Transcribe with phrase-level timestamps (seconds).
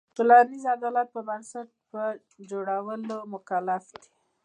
[0.07, 2.01] د ټولنیز عدالت پر بنسټ ټولنې په
[2.51, 4.07] جوړولو مکلف دی.